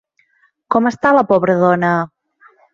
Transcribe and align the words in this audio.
Com 0.75 0.89
està 0.93 1.13
la 1.17 1.25
pobre 1.33 1.59
dona? 1.61 1.95